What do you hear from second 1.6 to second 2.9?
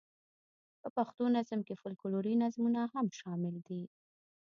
کې فوکلوري نظمونه